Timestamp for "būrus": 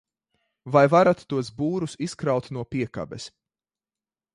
1.61-1.95